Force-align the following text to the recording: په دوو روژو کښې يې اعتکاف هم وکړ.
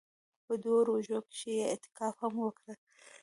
په 0.45 0.53
دوو 0.63 0.77
روژو 0.87 1.19
کښې 1.31 1.51
يې 1.57 1.65
اعتکاف 1.71 2.15
هم 2.23 2.33
وکړ. 2.45 2.67